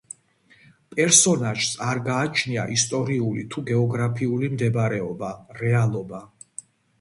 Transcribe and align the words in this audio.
პერსონაჟს 0.93 1.67
არ 1.91 2.01
გააჩნია 2.07 2.63
ისტორიული 2.77 3.45
თუ 3.53 3.63
გეოგრაფიული 3.69 4.51
მდებარეობა, 4.55 5.31
რეალობა. 5.61 6.25